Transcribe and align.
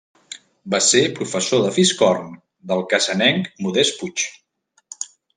Va 0.75 0.79
ser 0.85 1.01
professor 1.19 1.59
de 1.65 1.73
fiscorn 1.75 2.31
del 2.71 2.81
cassanenc 2.93 3.51
Modest 3.67 3.99
Puig. 3.99 4.25